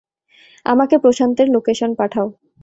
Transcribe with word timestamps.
আমাকে 0.65 0.95
প্রশান্তের 0.97 1.47
লোকেশান 1.49 1.91
পাঠাও। 1.95 2.27